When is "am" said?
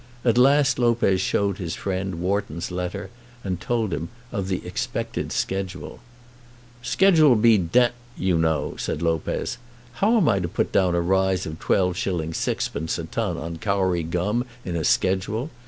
10.17-10.27